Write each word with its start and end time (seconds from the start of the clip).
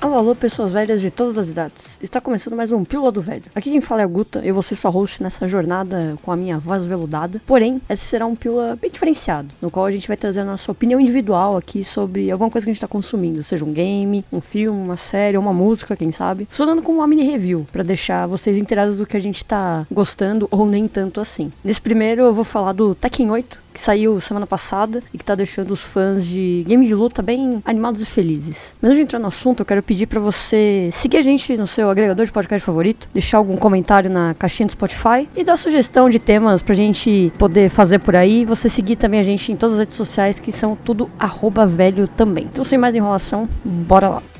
Alô, 0.00 0.14
alô, 0.14 0.32
pessoas 0.32 0.70
velhas 0.70 1.00
de 1.00 1.10
todas 1.10 1.36
as 1.36 1.50
idades. 1.50 1.98
Está 2.00 2.20
começando 2.20 2.54
mais 2.54 2.70
um 2.70 2.84
Pílula 2.84 3.10
do 3.10 3.20
Velho. 3.20 3.42
Aqui 3.52 3.68
quem 3.68 3.80
fala 3.80 4.02
é 4.02 4.04
a 4.04 4.06
Guta, 4.06 4.38
eu 4.44 4.54
vou 4.54 4.62
ser 4.62 4.76
sua 4.76 4.92
host 4.92 5.20
nessa 5.20 5.48
jornada 5.48 6.16
com 6.22 6.30
a 6.30 6.36
minha 6.36 6.56
voz 6.56 6.84
veludada. 6.84 7.42
Porém, 7.44 7.82
esse 7.90 8.04
será 8.04 8.24
um 8.24 8.36
Pílula 8.36 8.78
bem 8.80 8.92
diferenciado, 8.92 9.48
no 9.60 9.72
qual 9.72 9.86
a 9.86 9.90
gente 9.90 10.06
vai 10.06 10.16
trazer 10.16 10.42
a 10.42 10.44
nossa 10.44 10.70
opinião 10.70 11.00
individual 11.00 11.56
aqui 11.56 11.82
sobre 11.82 12.30
alguma 12.30 12.48
coisa 12.48 12.64
que 12.64 12.70
a 12.70 12.72
gente 12.72 12.78
está 12.78 12.86
consumindo, 12.86 13.42
seja 13.42 13.64
um 13.64 13.72
game, 13.72 14.24
um 14.32 14.40
filme, 14.40 14.80
uma 14.80 14.96
série, 14.96 15.36
uma 15.36 15.52
música, 15.52 15.96
quem 15.96 16.12
sabe. 16.12 16.46
Funcionando 16.48 16.80
como 16.80 16.98
uma 16.98 17.06
mini 17.08 17.24
review, 17.24 17.66
para 17.72 17.82
deixar 17.82 18.28
vocês 18.28 18.56
inteirados 18.56 18.98
do 18.98 19.06
que 19.06 19.16
a 19.16 19.20
gente 19.20 19.38
está 19.38 19.84
gostando 19.90 20.46
ou 20.52 20.64
nem 20.64 20.86
tanto 20.86 21.20
assim. 21.20 21.50
Nesse 21.64 21.80
primeiro 21.80 22.22
eu 22.22 22.32
vou 22.32 22.44
falar 22.44 22.72
do 22.72 22.94
Tekken 22.94 23.32
8, 23.32 23.58
que 23.78 23.84
saiu 23.84 24.20
semana 24.20 24.44
passada 24.44 25.00
e 25.14 25.18
que 25.18 25.24
tá 25.24 25.36
deixando 25.36 25.70
os 25.70 25.82
fãs 25.82 26.26
de 26.26 26.64
game 26.66 26.84
de 26.84 26.94
luta 26.96 27.22
bem 27.22 27.62
animados 27.64 28.02
e 28.02 28.04
felizes. 28.04 28.74
Mas 28.82 28.90
antes 28.90 28.98
de 28.98 29.02
entrar 29.04 29.20
no 29.20 29.28
assunto, 29.28 29.60
eu 29.60 29.64
quero 29.64 29.80
pedir 29.84 30.08
para 30.08 30.20
você 30.20 30.90
seguir 30.92 31.18
a 31.18 31.22
gente 31.22 31.56
no 31.56 31.66
seu 31.66 31.88
agregador 31.88 32.26
de 32.26 32.32
podcast 32.32 32.66
favorito, 32.66 33.08
deixar 33.14 33.38
algum 33.38 33.56
comentário 33.56 34.10
na 34.10 34.34
caixinha 34.34 34.66
do 34.66 34.72
Spotify 34.72 35.28
e 35.36 35.44
dar 35.44 35.56
sugestão 35.56 36.10
de 36.10 36.18
temas 36.18 36.60
pra 36.60 36.74
gente 36.74 37.32
poder 37.38 37.68
fazer 37.68 38.00
por 38.00 38.16
aí. 38.16 38.44
Você 38.44 38.68
seguir 38.68 38.96
também 38.96 39.20
a 39.20 39.22
gente 39.22 39.52
em 39.52 39.56
todas 39.56 39.74
as 39.74 39.80
redes 39.80 39.96
sociais 39.96 40.40
que 40.40 40.50
são 40.50 40.76
tudo 40.76 41.08
velho 41.68 42.08
também. 42.08 42.48
Então 42.50 42.64
sem 42.64 42.78
mais 42.78 42.96
enrolação, 42.96 43.48
bora 43.64 44.08
lá. 44.08 44.37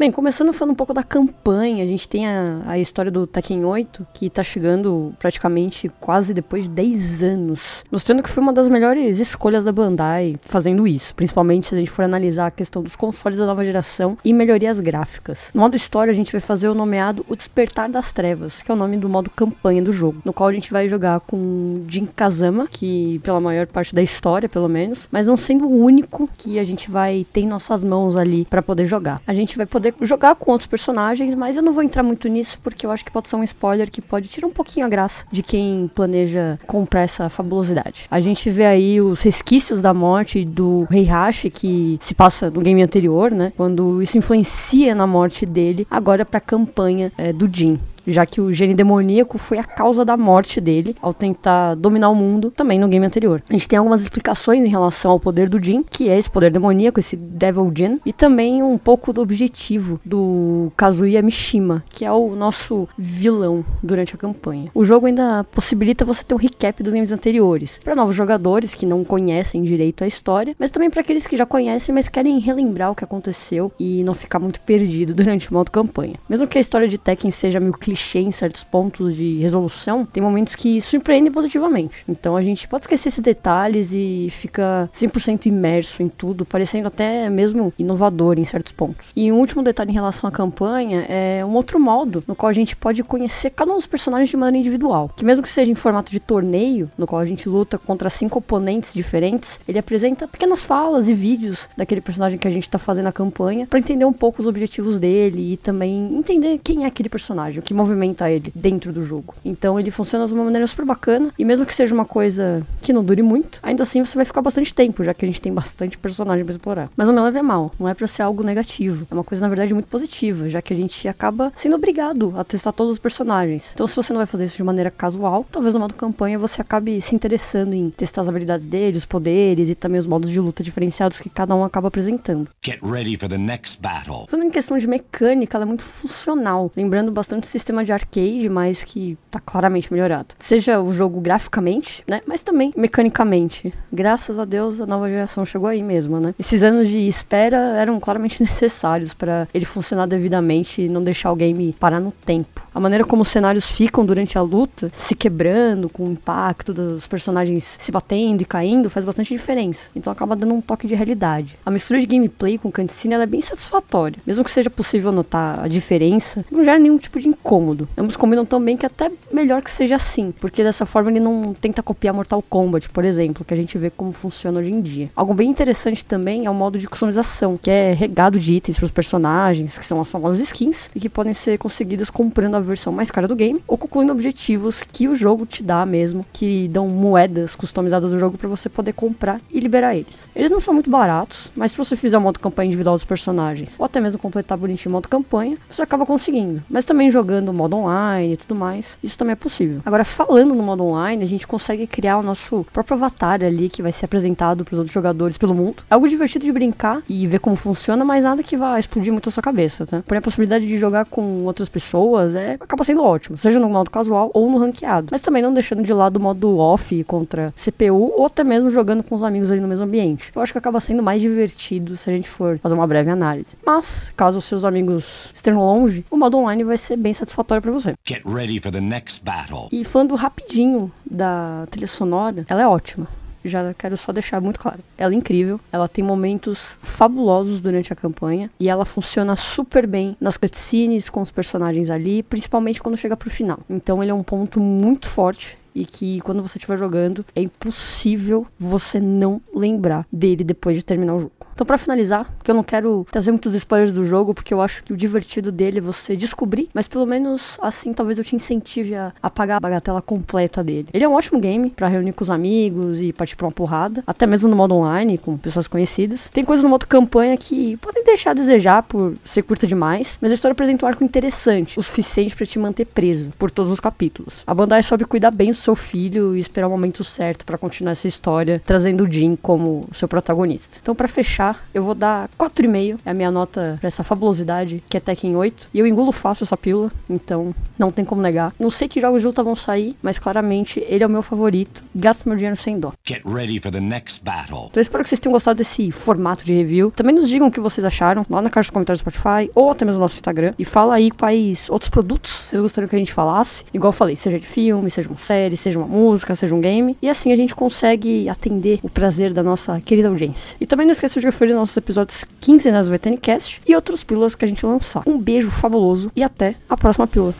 Bem, 0.00 0.10
começando 0.10 0.50
falando 0.54 0.72
um 0.72 0.74
pouco 0.74 0.94
da 0.94 1.02
campanha, 1.02 1.84
a 1.84 1.86
gente 1.86 2.08
tem 2.08 2.26
a, 2.26 2.62
a 2.64 2.78
história 2.78 3.10
do 3.10 3.26
Tekken 3.26 3.66
8, 3.66 4.06
que 4.14 4.30
tá 4.30 4.42
chegando 4.42 5.12
praticamente 5.18 5.90
quase 6.00 6.32
depois 6.32 6.64
de 6.64 6.70
10 6.70 7.22
anos, 7.22 7.84
mostrando 7.92 8.22
que 8.22 8.30
foi 8.30 8.42
uma 8.42 8.50
das 8.50 8.66
melhores 8.70 9.20
escolhas 9.20 9.62
da 9.62 9.70
Bandai 9.70 10.36
fazendo 10.40 10.88
isso, 10.88 11.14
principalmente 11.14 11.66
se 11.66 11.74
a 11.74 11.78
gente 11.78 11.90
for 11.90 12.02
analisar 12.02 12.46
a 12.46 12.50
questão 12.50 12.82
dos 12.82 12.96
consoles 12.96 13.38
da 13.38 13.44
nova 13.44 13.62
geração 13.62 14.16
e 14.24 14.32
melhorias 14.32 14.80
gráficas. 14.80 15.50
No 15.52 15.60
modo 15.60 15.76
história, 15.76 16.10
a 16.10 16.16
gente 16.16 16.32
vai 16.32 16.40
fazer 16.40 16.70
o 16.70 16.74
nomeado 16.74 17.22
O 17.28 17.36
Despertar 17.36 17.90
das 17.90 18.10
Trevas, 18.10 18.62
que 18.62 18.70
é 18.70 18.74
o 18.74 18.78
nome 18.78 18.96
do 18.96 19.06
modo 19.06 19.28
campanha 19.28 19.82
do 19.82 19.92
jogo, 19.92 20.22
no 20.24 20.32
qual 20.32 20.48
a 20.48 20.52
gente 20.54 20.72
vai 20.72 20.88
jogar 20.88 21.20
com 21.20 21.84
Jin 21.86 22.06
Kazama, 22.06 22.66
que 22.70 23.18
pela 23.18 23.38
maior 23.38 23.66
parte 23.66 23.94
da 23.94 24.00
história, 24.00 24.48
pelo 24.48 24.66
menos, 24.66 25.10
mas 25.12 25.26
não 25.26 25.36
sendo 25.36 25.66
o 25.66 25.84
único 25.84 26.26
que 26.38 26.58
a 26.58 26.64
gente 26.64 26.90
vai 26.90 27.26
ter 27.30 27.42
em 27.42 27.46
nossas 27.46 27.84
mãos 27.84 28.16
ali 28.16 28.46
para 28.46 28.62
poder 28.62 28.86
jogar. 28.86 29.20
A 29.26 29.34
gente 29.34 29.58
vai 29.58 29.66
poder 29.66 29.89
jogar 30.00 30.34
com 30.34 30.50
outros 30.50 30.66
personagens, 30.66 31.34
mas 31.34 31.56
eu 31.56 31.62
não 31.62 31.72
vou 31.72 31.82
entrar 31.82 32.02
muito 32.02 32.28
nisso 32.28 32.58
porque 32.62 32.86
eu 32.86 32.90
acho 32.90 33.04
que 33.04 33.10
pode 33.10 33.28
ser 33.28 33.36
um 33.36 33.44
spoiler 33.44 33.90
que 33.90 34.00
pode 34.00 34.28
tirar 34.28 34.46
um 34.46 34.52
pouquinho 34.52 34.86
a 34.86 34.88
graça 34.88 35.24
de 35.30 35.42
quem 35.42 35.90
planeja 35.94 36.58
comprar 36.66 37.02
essa 37.02 37.28
fabulosidade. 37.28 38.06
A 38.10 38.20
gente 38.20 38.50
vê 38.50 38.66
aí 38.66 39.00
os 39.00 39.22
resquícios 39.22 39.82
da 39.82 39.94
morte 39.94 40.44
do 40.44 40.86
Rei 40.90 41.04
Hashi 41.04 41.50
que 41.50 41.98
se 42.00 42.14
passa 42.14 42.50
no 42.50 42.60
game 42.60 42.82
anterior, 42.82 43.30
né? 43.30 43.52
Quando 43.56 44.02
isso 44.02 44.18
influencia 44.18 44.94
na 44.94 45.06
morte 45.06 45.46
dele, 45.46 45.86
agora 45.90 46.24
para 46.24 46.38
a 46.38 46.40
campanha 46.40 47.12
é, 47.16 47.32
do 47.32 47.48
Jin 47.52 47.78
já 48.12 48.26
que 48.26 48.40
o 48.40 48.52
gene 48.52 48.74
demoníaco 48.74 49.38
foi 49.38 49.58
a 49.58 49.64
causa 49.64 50.04
da 50.04 50.16
morte 50.16 50.60
dele 50.60 50.96
ao 51.00 51.14
tentar 51.14 51.74
dominar 51.74 52.10
o 52.10 52.14
mundo 52.14 52.50
também 52.50 52.78
no 52.78 52.88
game 52.88 53.04
anterior. 53.04 53.42
A 53.48 53.52
gente 53.52 53.68
tem 53.68 53.78
algumas 53.78 54.02
explicações 54.02 54.64
em 54.64 54.68
relação 54.68 55.10
ao 55.10 55.20
poder 55.20 55.48
do 55.48 55.62
Jin, 55.62 55.84
que 55.88 56.08
é 56.08 56.18
esse 56.18 56.30
poder 56.30 56.50
demoníaco, 56.50 57.00
esse 57.00 57.16
Devil 57.16 57.72
Jin, 57.74 58.00
e 58.04 58.12
também 58.12 58.62
um 58.62 58.78
pouco 58.78 59.12
do 59.12 59.20
objetivo 59.20 60.00
do 60.04 60.72
Kazuya 60.76 61.22
Mishima, 61.22 61.82
que 61.90 62.04
é 62.04 62.12
o 62.12 62.34
nosso 62.34 62.88
vilão 62.96 63.64
durante 63.82 64.14
a 64.14 64.18
campanha. 64.18 64.70
O 64.74 64.84
jogo 64.84 65.06
ainda 65.06 65.44
possibilita 65.44 66.04
você 66.04 66.22
ter 66.22 66.34
um 66.34 66.38
recap 66.38 66.82
dos 66.82 66.92
games 66.92 67.12
anteriores, 67.12 67.80
para 67.82 67.94
novos 67.94 68.14
jogadores 68.16 68.74
que 68.74 68.86
não 68.86 69.04
conhecem 69.04 69.62
direito 69.62 70.04
a 70.04 70.06
história, 70.06 70.54
mas 70.58 70.70
também 70.70 70.90
para 70.90 71.00
aqueles 71.00 71.26
que 71.26 71.36
já 71.36 71.46
conhecem, 71.46 71.94
mas 71.94 72.08
querem 72.08 72.38
relembrar 72.38 72.90
o 72.90 72.94
que 72.94 73.04
aconteceu 73.04 73.72
e 73.78 74.02
não 74.04 74.14
ficar 74.14 74.38
muito 74.38 74.60
perdido 74.60 75.14
durante 75.14 75.50
o 75.50 75.54
modo 75.54 75.70
campanha. 75.70 76.14
Mesmo 76.28 76.46
que 76.46 76.58
a 76.58 76.60
história 76.60 76.88
de 76.88 76.98
Tekken 76.98 77.30
seja 77.30 77.60
meio 77.60 77.72
clichê 77.72 77.99
em 78.14 78.30
certos 78.30 78.64
pontos 78.64 79.16
de 79.16 79.38
resolução, 79.38 80.04
tem 80.04 80.22
momentos 80.22 80.54
que 80.54 80.80
surpreendem 80.80 81.32
positivamente. 81.32 82.04
Então 82.08 82.36
a 82.36 82.42
gente 82.42 82.66
pode 82.66 82.84
esquecer 82.84 83.08
esses 83.08 83.20
detalhes 83.20 83.92
e 83.92 84.28
fica 84.30 84.88
100% 84.92 85.46
imerso 85.46 86.02
em 86.02 86.08
tudo, 86.08 86.44
parecendo 86.44 86.88
até 86.88 87.28
mesmo 87.28 87.72
inovador 87.78 88.38
em 88.38 88.44
certos 88.44 88.72
pontos. 88.72 89.08
E 89.14 89.30
um 89.30 89.38
último 89.38 89.62
detalhe 89.62 89.90
em 89.90 89.94
relação 89.94 90.28
à 90.28 90.32
campanha 90.32 91.06
é 91.08 91.44
um 91.44 91.54
outro 91.54 91.78
modo 91.78 92.22
no 92.26 92.34
qual 92.34 92.50
a 92.50 92.52
gente 92.52 92.76
pode 92.76 93.02
conhecer 93.02 93.50
cada 93.50 93.72
um 93.72 93.76
dos 93.76 93.86
personagens 93.86 94.28
de 94.28 94.36
maneira 94.36 94.58
individual. 94.58 95.10
Que 95.16 95.24
mesmo 95.24 95.42
que 95.42 95.50
seja 95.50 95.70
em 95.70 95.74
formato 95.74 96.10
de 96.10 96.20
torneio, 96.20 96.90
no 96.96 97.06
qual 97.06 97.20
a 97.20 97.24
gente 97.24 97.48
luta 97.48 97.78
contra 97.78 98.10
cinco 98.10 98.38
oponentes 98.38 98.94
diferentes, 98.94 99.60
ele 99.68 99.78
apresenta 99.78 100.26
pequenas 100.26 100.62
falas 100.62 101.08
e 101.08 101.14
vídeos 101.14 101.68
daquele 101.76 102.00
personagem 102.00 102.38
que 102.38 102.48
a 102.48 102.50
gente 102.50 102.64
está 102.64 102.78
fazendo 102.78 103.06
a 103.06 103.12
campanha 103.12 103.66
para 103.66 103.78
entender 103.78 104.04
um 104.04 104.12
pouco 104.12 104.40
os 104.40 104.46
objetivos 104.46 104.98
dele 104.98 105.52
e 105.52 105.56
também 105.56 106.16
entender 106.16 106.60
quem 106.62 106.84
é 106.84 106.86
aquele 106.86 107.08
personagem, 107.08 107.60
o 107.60 107.62
que 107.62 107.74
movimenta 107.80 108.30
ele 108.30 108.52
dentro 108.54 108.92
do 108.92 109.02
jogo. 109.02 109.34
Então 109.44 109.78
ele 109.78 109.90
funciona 109.90 110.26
de 110.26 110.32
uma 110.32 110.44
maneira 110.44 110.66
super 110.66 110.84
bacana 110.84 111.32
e 111.38 111.44
mesmo 111.44 111.66
que 111.66 111.74
seja 111.74 111.94
uma 111.94 112.04
coisa 112.04 112.62
que 112.82 112.92
não 112.92 113.04
dure 113.04 113.22
muito, 113.22 113.58
ainda 113.62 113.82
assim 113.82 114.04
você 114.04 114.16
vai 114.16 114.24
ficar 114.24 114.42
bastante 114.42 114.74
tempo, 114.74 115.02
já 115.02 115.14
que 115.14 115.24
a 115.24 115.28
gente 115.28 115.40
tem 115.40 115.52
bastante 115.52 115.98
personagem 115.98 116.44
para 116.44 116.52
explorar. 116.52 116.90
Mas 116.96 117.06
não 117.06 117.14
me 117.14 117.20
leve 117.20 117.38
a 117.38 117.42
mal, 117.42 117.72
não 117.78 117.88
é 117.88 117.94
para 117.94 118.06
ser 118.06 118.22
algo 118.22 118.42
negativo. 118.42 119.06
É 119.10 119.14
uma 119.14 119.24
coisa 119.24 119.44
na 119.44 119.48
verdade 119.48 119.72
muito 119.74 119.88
positiva, 119.88 120.48
já 120.48 120.60
que 120.60 120.72
a 120.72 120.76
gente 120.76 121.08
acaba 121.08 121.52
sendo 121.54 121.76
obrigado 121.76 122.34
a 122.36 122.44
testar 122.44 122.72
todos 122.72 122.92
os 122.92 122.98
personagens. 122.98 123.72
Então 123.74 123.86
se 123.86 123.96
você 123.96 124.12
não 124.12 124.18
vai 124.18 124.26
fazer 124.26 124.44
isso 124.44 124.56
de 124.56 124.64
maneira 124.64 124.90
casual, 124.90 125.46
talvez 125.50 125.74
no 125.74 125.80
modo 125.80 125.94
campanha 125.94 126.38
você 126.38 126.60
acabe 126.60 127.00
se 127.00 127.14
interessando 127.14 127.74
em 127.74 127.90
testar 127.90 128.22
as 128.22 128.28
habilidades 128.28 128.66
dele, 128.66 128.96
os 128.96 129.04
poderes 129.04 129.70
e 129.70 129.74
também 129.74 129.98
os 129.98 130.06
modos 130.06 130.30
de 130.30 130.40
luta 130.40 130.62
diferenciados 130.62 131.20
que 131.20 131.30
cada 131.30 131.54
um 131.54 131.64
acaba 131.64 131.88
apresentando. 131.88 132.48
Get 132.64 132.78
ready 132.82 133.16
for 133.16 133.28
the 133.28 133.38
next 133.38 133.80
battle. 133.80 134.26
Falando 134.28 134.46
em 134.46 134.50
questão 134.50 134.76
de 134.76 134.86
mecânica, 134.86 135.56
ela 135.56 135.64
é 135.64 135.66
muito 135.66 135.84
funcional, 135.84 136.70
lembrando 136.76 137.10
bastante 137.10 137.44
o 137.44 137.46
sistema 137.46 137.69
de 137.84 137.92
arcade, 137.92 138.48
mas 138.48 138.82
que 138.82 139.16
tá 139.30 139.40
claramente 139.40 139.92
melhorado. 139.92 140.34
Seja 140.38 140.80
o 140.80 140.92
jogo 140.92 141.20
graficamente, 141.20 142.02
né, 142.06 142.20
mas 142.26 142.42
também 142.42 142.72
mecanicamente. 142.76 143.72
Graças 143.92 144.38
a 144.38 144.44
Deus 144.44 144.80
a 144.80 144.86
nova 144.86 145.08
geração 145.08 145.44
chegou 145.44 145.68
aí 145.68 145.82
mesmo, 145.82 146.20
né? 146.20 146.34
Esses 146.38 146.62
anos 146.62 146.88
de 146.88 147.06
espera 147.06 147.56
eram 147.56 147.98
claramente 148.00 148.42
necessários 148.42 149.14
para 149.14 149.48
ele 149.54 149.64
funcionar 149.64 150.06
devidamente 150.06 150.82
e 150.82 150.88
não 150.88 151.02
deixar 151.02 151.32
o 151.32 151.36
game 151.36 151.74
parar 151.78 152.00
no 152.00 152.12
tempo. 152.12 152.66
A 152.74 152.80
maneira 152.80 153.04
como 153.04 153.22
os 153.22 153.28
cenários 153.28 153.66
ficam 153.66 154.04
durante 154.04 154.38
a 154.38 154.42
luta, 154.42 154.90
se 154.92 155.14
quebrando 155.14 155.88
com 155.88 156.08
o 156.08 156.12
impacto 156.12 156.72
dos 156.72 157.06
personagens 157.06 157.76
se 157.78 157.90
batendo 157.90 158.42
e 158.42 158.44
caindo, 158.44 158.90
faz 158.90 159.04
bastante 159.04 159.34
diferença. 159.34 159.90
Então 159.94 160.12
acaba 160.12 160.36
dando 160.36 160.54
um 160.54 160.60
toque 160.60 160.86
de 160.86 160.94
realidade. 160.94 161.58
A 161.64 161.70
mistura 161.70 162.00
de 162.00 162.06
gameplay 162.06 162.58
com 162.58 162.70
cutscene 162.70 163.14
é 163.14 163.26
bem 163.26 163.40
satisfatória. 163.40 164.20
Mesmo 164.26 164.44
que 164.44 164.50
seja 164.50 164.70
possível 164.70 165.12
notar 165.12 165.60
a 165.60 165.68
diferença, 165.68 166.44
não 166.50 166.64
gera 166.64 166.78
nenhum 166.78 166.98
tipo 166.98 167.18
de 167.18 167.28
incômodo. 167.28 167.59
Ambos 167.96 168.16
combinam 168.16 168.44
tão 168.44 168.60
bem 168.62 168.76
que 168.76 168.86
é 168.86 168.88
até 168.88 169.10
melhor 169.32 169.62
que 169.62 169.70
seja 169.70 169.96
assim, 169.96 170.32
porque 170.40 170.62
dessa 170.62 170.86
forma 170.86 171.10
ele 171.10 171.20
não 171.20 171.54
tenta 171.54 171.82
copiar 171.82 172.14
Mortal 172.14 172.42
Kombat, 172.42 172.88
por 172.90 173.04
exemplo, 173.04 173.44
que 173.44 173.54
a 173.54 173.56
gente 173.56 173.76
vê 173.78 173.90
como 173.90 174.12
funciona 174.12 174.60
hoje 174.60 174.70
em 174.70 174.80
dia. 174.80 175.10
Algo 175.14 175.34
bem 175.34 175.48
interessante 175.48 176.04
também 176.04 176.46
é 176.46 176.50
o 176.50 176.54
modo 176.54 176.78
de 176.78 176.88
customização, 176.88 177.58
que 177.60 177.70
é 177.70 177.92
regado 177.92 178.38
de 178.38 178.54
itens 178.54 178.78
para 178.78 178.84
os 178.86 178.90
personagens, 178.90 179.78
que 179.78 179.86
são 179.86 180.00
as 180.00 180.10
famosas 180.10 180.40
skins, 180.40 180.90
e 180.94 181.00
que 181.00 181.08
podem 181.08 181.34
ser 181.34 181.58
conseguidas 181.58 182.10
comprando 182.10 182.54
a 182.54 182.60
versão 182.60 182.92
mais 182.92 183.10
cara 183.10 183.28
do 183.28 183.36
game, 183.36 183.62
ou 183.66 183.76
concluindo 183.76 184.12
objetivos 184.12 184.82
que 184.82 185.08
o 185.08 185.14
jogo 185.14 185.46
te 185.46 185.62
dá 185.62 185.84
mesmo, 185.84 186.24
que 186.32 186.68
dão 186.68 186.88
moedas 186.88 187.54
customizadas 187.54 188.10
do 188.10 188.18
jogo 188.18 188.36
para 188.38 188.48
você 188.48 188.68
poder 188.68 188.92
comprar 188.92 189.40
e 189.50 189.60
liberar 189.60 189.94
eles. 189.94 190.28
Eles 190.34 190.50
não 190.50 190.60
são 190.60 190.74
muito 190.74 190.90
baratos, 190.90 191.52
mas 191.54 191.72
se 191.72 191.76
você 191.76 191.96
fizer 191.96 192.18
o 192.18 192.20
modo 192.20 192.40
campanha 192.40 192.68
individual 192.68 192.94
dos 192.94 193.04
personagens, 193.04 193.76
ou 193.78 193.84
até 193.84 194.00
mesmo 194.00 194.18
completar 194.18 194.56
bonitinho 194.56 194.90
o 194.90 194.94
modo 194.94 195.08
campanha, 195.08 195.56
você 195.68 195.82
acaba 195.82 196.06
conseguindo. 196.06 196.62
Mas 196.68 196.84
também 196.84 197.10
jogando 197.10 197.49
do 197.50 197.56
modo 197.56 197.76
online 197.76 198.34
e 198.34 198.36
tudo 198.36 198.54
mais, 198.54 198.98
isso 199.02 199.18
também 199.18 199.32
é 199.32 199.36
possível. 199.36 199.80
Agora, 199.84 200.04
falando 200.04 200.54
no 200.54 200.62
modo 200.62 200.84
online, 200.84 201.22
a 201.24 201.26
gente 201.26 201.46
consegue 201.46 201.86
criar 201.86 202.18
o 202.18 202.22
nosso 202.22 202.66
próprio 202.72 202.96
avatar 202.96 203.42
ali 203.42 203.68
que 203.68 203.82
vai 203.82 203.92
ser 203.92 204.04
apresentado 204.04 204.64
para 204.64 204.74
os 204.74 204.78
outros 204.78 204.94
jogadores 204.94 205.36
pelo 205.36 205.54
mundo. 205.54 205.82
É 205.90 205.94
algo 205.94 206.08
divertido 206.08 206.44
de 206.44 206.52
brincar 206.52 207.02
e 207.08 207.26
ver 207.26 207.40
como 207.40 207.56
funciona, 207.56 208.04
mas 208.04 208.24
nada 208.24 208.42
que 208.42 208.56
vá 208.56 208.78
explodir 208.78 209.12
muito 209.12 209.28
a 209.28 209.32
sua 209.32 209.42
cabeça, 209.42 209.86
tá? 209.86 210.02
Porém, 210.06 210.18
a 210.18 210.22
possibilidade 210.22 210.66
de 210.66 210.76
jogar 210.76 211.04
com 211.04 211.44
outras 211.44 211.68
pessoas 211.68 212.34
é 212.34 212.54
acaba 212.60 212.84
sendo 212.84 213.02
ótimo, 213.02 213.36
seja 213.36 213.58
no 213.58 213.68
modo 213.68 213.90
casual 213.90 214.30
ou 214.32 214.50
no 214.50 214.58
ranqueado. 214.58 215.08
Mas 215.10 215.22
também 215.22 215.42
não 215.42 215.52
deixando 215.52 215.82
de 215.82 215.92
lado 215.92 216.16
o 216.16 216.20
modo 216.20 216.58
off 216.58 217.02
contra 217.04 217.52
CPU 217.56 218.12
ou 218.16 218.26
até 218.26 218.44
mesmo 218.44 218.70
jogando 218.70 219.02
com 219.02 219.14
os 219.14 219.22
amigos 219.22 219.50
ali 219.50 219.60
no 219.60 219.68
mesmo 219.68 219.84
ambiente. 219.84 220.30
Eu 220.34 220.42
acho 220.42 220.52
que 220.52 220.58
acaba 220.58 220.80
sendo 220.80 221.02
mais 221.02 221.20
divertido 221.20 221.96
se 221.96 222.10
a 222.10 222.12
gente 222.12 222.28
for 222.28 222.58
fazer 222.58 222.74
uma 222.74 222.86
breve 222.86 223.10
análise. 223.10 223.56
Mas, 223.64 224.12
caso 224.16 224.38
os 224.38 224.44
seus 224.44 224.64
amigos 224.64 225.30
estejam 225.34 225.60
longe, 225.60 226.04
o 226.10 226.16
modo 226.16 226.38
online 226.38 226.64
vai 226.64 226.78
ser 226.78 226.96
bem 226.96 227.12
satisfatório 227.12 227.39
para 227.44 227.72
você. 227.72 227.94
Get 228.06 228.22
ready 228.24 228.60
for 228.60 228.70
the 228.70 228.80
next 228.80 229.22
battle. 229.24 229.68
E 229.72 229.84
falando 229.84 230.14
rapidinho 230.14 230.90
da 231.08 231.66
trilha 231.70 231.86
sonora, 231.86 232.44
ela 232.48 232.62
é 232.62 232.66
ótima 232.66 233.08
já 233.44 233.72
quero 233.74 233.96
só 233.96 234.12
deixar 234.12 234.40
muito 234.40 234.60
claro. 234.60 234.80
Ela 234.96 235.14
é 235.14 235.16
incrível, 235.16 235.60
ela 235.72 235.88
tem 235.88 236.04
momentos 236.04 236.78
fabulosos 236.82 237.60
durante 237.60 237.92
a 237.92 237.96
campanha 237.96 238.50
e 238.58 238.68
ela 238.68 238.84
funciona 238.84 239.36
super 239.36 239.86
bem 239.86 240.16
nas 240.20 240.36
cutscenes 240.36 241.08
com 241.08 241.20
os 241.20 241.30
personagens 241.30 241.90
ali, 241.90 242.22
principalmente 242.22 242.82
quando 242.82 242.96
chega 242.96 243.16
pro 243.16 243.30
final. 243.30 243.60
Então 243.68 244.02
ele 244.02 244.10
é 244.10 244.14
um 244.14 244.22
ponto 244.22 244.60
muito 244.60 245.08
forte 245.08 245.58
e 245.74 245.84
que 245.84 246.20
quando 246.20 246.42
você 246.42 246.58
estiver 246.58 246.76
jogando 246.76 247.24
é 247.34 247.42
impossível 247.42 248.46
você 248.58 249.00
não 249.00 249.40
lembrar 249.54 250.06
dele 250.12 250.42
depois 250.42 250.76
de 250.76 250.84
terminar 250.84 251.14
o 251.14 251.20
jogo. 251.20 251.32
Então, 251.60 251.66
para 251.66 251.76
finalizar, 251.76 252.24
porque 252.38 252.50
eu 252.50 252.54
não 252.54 252.62
quero 252.62 253.06
trazer 253.10 253.30
muitos 253.32 253.54
spoilers 253.54 253.92
do 253.92 254.02
jogo, 254.02 254.32
porque 254.32 254.54
eu 254.54 254.62
acho 254.62 254.82
que 254.82 254.94
o 254.94 254.96
divertido 254.96 255.52
dele 255.52 255.76
é 255.76 255.82
você 255.82 256.16
descobrir, 256.16 256.70
mas 256.72 256.88
pelo 256.88 257.04
menos 257.04 257.58
assim 257.60 257.92
talvez 257.92 258.16
eu 258.16 258.24
te 258.24 258.34
incentive 258.34 258.94
a, 258.94 259.12
a 259.22 259.28
pagar 259.28 259.58
a 259.58 259.60
bagatela 259.60 260.00
completa 260.00 260.64
dele. 260.64 260.88
Ele 260.90 261.04
é 261.04 261.08
um 261.08 261.12
ótimo 261.12 261.38
game 261.38 261.68
para 261.68 261.86
reunir 261.86 262.14
com 262.14 262.24
os 262.24 262.30
amigos 262.30 263.02
e 263.02 263.12
partir 263.12 263.36
pra 263.36 263.46
uma 263.46 263.52
porrada, 263.52 264.02
até 264.06 264.26
mesmo 264.26 264.48
no 264.48 264.56
modo 264.56 264.74
online, 264.74 265.18
com 265.18 265.36
pessoas 265.36 265.68
conhecidas. 265.68 266.30
Tem 266.32 266.46
coisas 266.46 266.64
no 266.64 266.70
modo 266.70 266.86
campanha 266.86 267.36
que 267.36 267.76
podem 267.76 268.04
deixar 268.04 268.30
a 268.30 268.34
desejar 268.34 268.82
por 268.84 269.18
ser 269.22 269.42
curta 269.42 269.66
demais, 269.66 270.18
mas 270.22 270.30
a 270.30 270.34
história 270.36 270.52
apresenta 270.54 270.86
um 270.86 270.88
arco 270.88 271.04
interessante, 271.04 271.78
o 271.78 271.82
suficiente 271.82 272.34
para 272.34 272.46
te 272.46 272.58
manter 272.58 272.86
preso 272.86 273.32
por 273.38 273.50
todos 273.50 273.70
os 273.70 273.80
capítulos. 273.80 274.44
A 274.46 274.54
Bandai 274.54 274.82
soube 274.82 275.04
cuidar 275.04 275.30
bem 275.30 275.50
do 275.50 275.58
seu 275.58 275.76
filho 275.76 276.34
e 276.34 276.38
esperar 276.38 276.68
o 276.68 276.70
momento 276.70 277.04
certo 277.04 277.44
para 277.44 277.58
continuar 277.58 277.92
essa 277.92 278.08
história, 278.08 278.62
trazendo 278.64 279.04
o 279.04 279.12
Jin 279.12 279.36
como 279.36 279.86
seu 279.92 280.08
protagonista. 280.08 280.78
Então, 280.80 280.94
para 280.94 281.06
fechar, 281.06 281.49
eu 281.72 281.82
vou 281.82 281.94
dar 281.94 282.28
4,5. 282.38 282.98
É 283.04 283.10
a 283.10 283.14
minha 283.14 283.30
nota 283.30 283.76
pra 283.80 283.86
essa 283.86 284.02
fabulosidade, 284.02 284.82
que 284.88 284.96
é 284.96 285.00
Tekken 285.00 285.36
8. 285.36 285.68
E 285.72 285.78
eu 285.78 285.86
engulo 285.86 286.12
fácil 286.12 286.44
essa 286.44 286.56
pílula, 286.56 286.90
então 287.08 287.54
não 287.78 287.90
tem 287.90 288.04
como 288.04 288.20
negar. 288.20 288.52
Não 288.58 288.70
sei 288.70 288.88
que 288.88 289.00
jogos 289.00 289.20
de 289.22 289.26
luta 289.26 289.42
vão 289.42 289.54
sair, 289.54 289.96
mas 290.02 290.18
claramente 290.18 290.84
ele 290.86 291.04
é 291.04 291.06
o 291.06 291.10
meu 291.10 291.22
favorito. 291.22 291.82
Gasto 291.94 292.28
meu 292.28 292.36
dinheiro 292.36 292.56
sem 292.56 292.78
dó. 292.78 292.92
Get 293.06 293.22
ready 293.24 293.58
for 293.58 293.70
the 293.70 293.80
next 293.80 294.22
battle. 294.22 294.66
Então 294.70 294.76
eu 294.76 294.82
espero 294.82 295.02
que 295.02 295.08
vocês 295.08 295.20
tenham 295.20 295.32
gostado 295.32 295.58
desse 295.58 295.90
formato 295.90 296.44
de 296.44 296.54
review. 296.54 296.90
Também 296.90 297.14
nos 297.14 297.28
digam 297.28 297.48
o 297.48 297.52
que 297.52 297.60
vocês 297.60 297.84
acharam 297.84 298.24
lá 298.28 298.42
na 298.42 298.50
caixa 298.50 298.68
de 298.68 298.72
comentários 298.72 299.02
do 299.02 299.10
Spotify 299.10 299.50
ou 299.54 299.70
até 299.70 299.84
mesmo 299.84 299.98
no 299.98 300.04
nosso 300.04 300.16
Instagram. 300.16 300.54
E 300.58 300.64
fala 300.64 300.94
aí 300.94 301.10
quais 301.10 301.68
outros 301.70 301.90
produtos 301.90 302.44
vocês 302.46 302.60
gostariam 302.60 302.88
que 302.88 302.96
a 302.96 302.98
gente 302.98 303.12
falasse. 303.12 303.64
Igual 303.72 303.88
eu 303.88 303.96
falei, 303.96 304.16
seja 304.16 304.38
de 304.38 304.46
filme, 304.46 304.90
seja 304.90 305.08
uma 305.08 305.18
série, 305.18 305.56
seja 305.56 305.78
uma 305.78 305.88
música, 305.88 306.34
seja 306.34 306.54
um 306.54 306.60
game. 306.60 306.96
E 307.00 307.08
assim 307.08 307.32
a 307.32 307.36
gente 307.36 307.54
consegue 307.54 308.28
atender 308.28 308.80
o 308.82 308.88
prazer 308.88 309.32
da 309.32 309.42
nossa 309.42 309.80
querida 309.80 310.08
audiência. 310.08 310.56
E 310.60 310.66
também 310.66 310.86
não 310.86 310.92
esqueça 310.92 311.20
de 311.20 311.26
conferir 311.40 311.54
nossos 311.54 311.76
episódios 311.76 312.26
quinzenais 312.38 312.86
do 312.86 312.92
VTNcast 312.92 313.62
e 313.66 313.74
outros 313.74 314.04
pílulas 314.04 314.34
que 314.34 314.44
a 314.44 314.48
gente 314.48 314.66
lançar. 314.66 315.02
Um 315.06 315.18
beijo 315.18 315.50
fabuloso 315.50 316.12
e 316.14 316.22
até 316.22 316.54
a 316.68 316.76
próxima 316.76 317.06
pílula. 317.06 317.34